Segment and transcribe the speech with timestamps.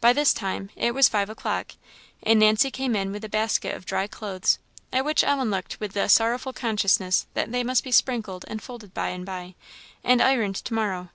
[0.00, 1.72] By this time it was five o'clock,
[2.22, 4.58] and Nancy came in with the basket of dry clothes;
[4.90, 8.94] at which Ellen looked with the sorrowful consciousness that they must be sprinkled and folded
[8.94, 9.54] by and by,
[10.02, 11.10] and ironed to morrow.